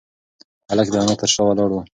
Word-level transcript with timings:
هلک 0.69 0.87
د 0.91 0.95
انا 1.01 1.13
تر 1.21 1.29
شا 1.33 1.41
ولاړ 1.45 1.69
و. 1.73 1.77